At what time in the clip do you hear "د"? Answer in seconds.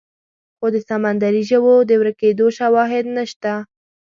0.73-0.77, 1.89-1.91